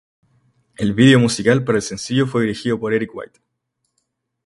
El 0.77 0.95
video 0.95 1.19
musical 1.19 1.63
para 1.63 1.77
el 1.77 1.83
sencillo 1.83 2.25
fue 2.25 2.41
dirigido 2.41 2.79
por 2.79 2.91
Erik 2.91 3.11
White. 3.13 3.39